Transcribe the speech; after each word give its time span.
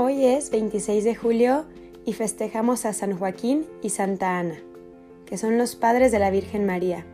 Hoy 0.00 0.26
es 0.26 0.50
26 0.50 1.02
de 1.02 1.16
julio 1.16 1.64
y 2.06 2.12
festejamos 2.12 2.84
a 2.84 2.92
San 2.92 3.18
Joaquín 3.18 3.66
y 3.82 3.90
Santa 3.90 4.38
Ana, 4.38 4.54
que 5.26 5.36
son 5.36 5.58
los 5.58 5.74
padres 5.74 6.12
de 6.12 6.20
la 6.20 6.30
Virgen 6.30 6.64
María. 6.66 7.04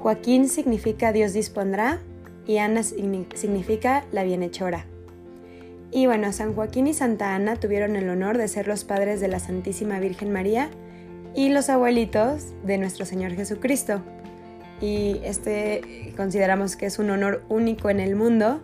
Joaquín 0.00 0.48
significa 0.48 1.12
Dios 1.12 1.34
dispondrá 1.34 2.00
y 2.46 2.56
Ana 2.56 2.82
significa 2.82 4.06
la 4.12 4.24
bienhechora. 4.24 4.86
Y 5.90 6.06
bueno, 6.06 6.32
San 6.32 6.54
Joaquín 6.54 6.86
y 6.86 6.94
Santa 6.94 7.34
Ana 7.34 7.56
tuvieron 7.56 7.96
el 7.96 8.08
honor 8.08 8.38
de 8.38 8.48
ser 8.48 8.66
los 8.66 8.84
padres 8.84 9.20
de 9.20 9.28
la 9.28 9.38
Santísima 9.38 10.00
Virgen 10.00 10.32
María 10.32 10.70
y 11.34 11.50
los 11.50 11.68
abuelitos 11.68 12.54
de 12.64 12.78
nuestro 12.78 13.04
Señor 13.04 13.32
Jesucristo. 13.32 14.00
Y 14.80 15.20
este 15.22 16.14
consideramos 16.16 16.76
que 16.76 16.86
es 16.86 16.98
un 16.98 17.10
honor 17.10 17.44
único 17.50 17.90
en 17.90 18.00
el 18.00 18.16
mundo 18.16 18.62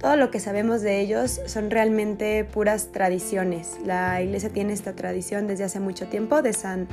todo 0.00 0.16
lo 0.16 0.30
que 0.30 0.40
sabemos 0.40 0.80
de 0.80 1.00
ellos 1.00 1.42
son 1.46 1.70
realmente 1.70 2.44
puras 2.44 2.90
tradiciones. 2.90 3.78
La 3.84 4.22
iglesia 4.22 4.48
tiene 4.48 4.72
esta 4.72 4.94
tradición 4.94 5.46
desde 5.46 5.64
hace 5.64 5.78
mucho 5.78 6.06
tiempo 6.06 6.40
de 6.40 6.54
San, 6.54 6.88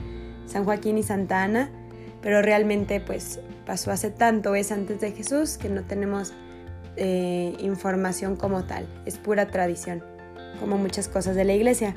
San 0.46 0.66
Joaquín 0.66 0.98
y 0.98 1.04
Santa 1.04 1.42
Ana, 1.42 1.72
pero 2.22 2.42
realmente 2.42 3.00
pues 3.00 3.40
pasó 3.66 3.92
hace 3.92 4.12
tanto, 4.12 4.56
es 4.56 4.74
antes 4.74 5.00
de 5.00 5.14
Jesús, 5.14 5.58
que 5.58 5.70
no 5.70 5.84
tenemos 5.84 6.34
eh, 6.98 7.56
información 7.60 8.36
como 8.36 8.66
tal. 8.66 8.86
Es 9.06 9.18
pura 9.18 9.48
tradición, 9.48 10.04
como 10.60 10.78
muchas 10.78 11.08
cosas 11.08 11.38
de 11.38 11.46
la 11.46 11.54
iglesia. 11.54 11.96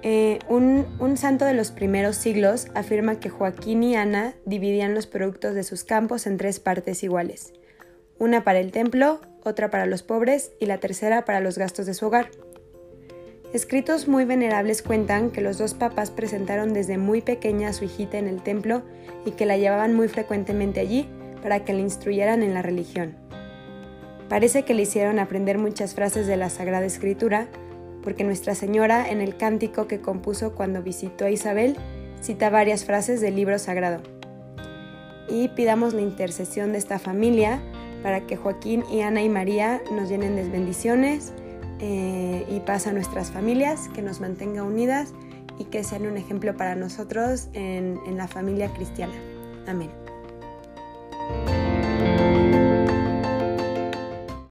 Eh, 0.00 0.38
un, 0.48 0.86
un, 1.00 1.18
santo 1.18 1.44
de 1.44 1.52
los 1.52 1.70
primeros 1.70 2.16
siglos 2.16 2.68
afirma 2.74 3.18
que 3.18 3.28
Joaquín 3.28 3.82
y 3.82 3.96
Ana 3.96 4.34
dividían 4.46 4.94
los 4.94 5.06
productos 5.06 5.54
de 5.54 5.64
sus 5.64 5.84
campos 5.84 6.26
en 6.26 6.38
tres 6.38 6.60
partes 6.60 7.02
iguales, 7.02 7.52
una 8.18 8.44
para 8.44 8.60
el 8.60 8.70
templo, 8.70 9.20
otra 9.46 9.70
para 9.70 9.86
los 9.86 10.02
pobres 10.02 10.52
y 10.60 10.66
la 10.66 10.78
tercera 10.78 11.24
para 11.24 11.40
los 11.40 11.58
gastos 11.58 11.86
de 11.86 11.94
su 11.94 12.06
hogar. 12.06 12.30
Escritos 13.52 14.08
muy 14.08 14.24
venerables 14.24 14.82
cuentan 14.82 15.30
que 15.30 15.40
los 15.40 15.56
dos 15.56 15.74
papas 15.74 16.10
presentaron 16.10 16.74
desde 16.74 16.98
muy 16.98 17.22
pequeña 17.22 17.68
a 17.68 17.72
su 17.72 17.84
hijita 17.84 18.18
en 18.18 18.28
el 18.28 18.42
templo 18.42 18.82
y 19.24 19.30
que 19.30 19.46
la 19.46 19.56
llevaban 19.56 19.94
muy 19.94 20.08
frecuentemente 20.08 20.80
allí 20.80 21.08
para 21.42 21.64
que 21.64 21.72
le 21.72 21.80
instruyeran 21.80 22.42
en 22.42 22.54
la 22.54 22.62
religión. 22.62 23.16
Parece 24.28 24.64
que 24.64 24.74
le 24.74 24.82
hicieron 24.82 25.18
aprender 25.18 25.58
muchas 25.58 25.94
frases 25.94 26.26
de 26.26 26.36
la 26.36 26.50
Sagrada 26.50 26.84
Escritura, 26.84 27.48
porque 28.02 28.24
Nuestra 28.24 28.54
Señora 28.54 29.08
en 29.08 29.20
el 29.20 29.36
cántico 29.36 29.86
que 29.86 30.00
compuso 30.00 30.54
cuando 30.54 30.82
visitó 30.82 31.24
a 31.24 31.30
Isabel 31.30 31.76
cita 32.20 32.50
varias 32.50 32.84
frases 32.84 33.20
del 33.20 33.36
libro 33.36 33.58
sagrado. 33.58 34.02
Y 35.28 35.48
pidamos 35.48 35.94
la 35.94 36.02
intercesión 36.02 36.72
de 36.72 36.78
esta 36.78 36.98
familia 36.98 37.60
para 38.02 38.26
que 38.26 38.36
Joaquín 38.36 38.84
y 38.90 39.00
Ana 39.00 39.22
y 39.22 39.28
María 39.28 39.80
nos 39.92 40.08
llenen 40.08 40.36
de 40.36 40.48
bendiciones 40.48 41.32
eh, 41.80 42.46
y 42.48 42.60
paz 42.60 42.86
a 42.86 42.92
nuestras 42.92 43.30
familias, 43.30 43.88
que 43.94 44.02
nos 44.02 44.20
mantenga 44.20 44.62
unidas 44.62 45.12
y 45.58 45.64
que 45.64 45.84
sean 45.84 46.06
un 46.06 46.16
ejemplo 46.16 46.56
para 46.56 46.74
nosotros 46.74 47.48
en 47.54 48.16
la 48.16 48.28
familia 48.28 48.68
cristiana. 48.68 49.14
Amén. 49.66 50.05